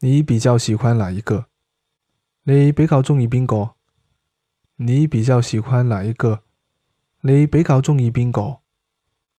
[0.00, 1.46] 你比较喜欢哪一个？
[2.44, 3.74] 你比较中意边个？
[4.76, 6.44] 你比较喜欢哪一个？
[7.22, 8.60] 你比较中意边个？